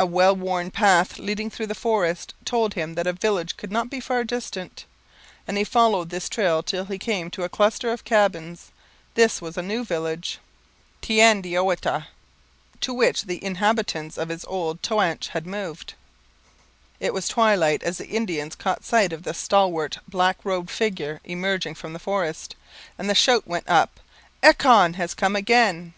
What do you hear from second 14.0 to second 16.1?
of his old Toanche had moved.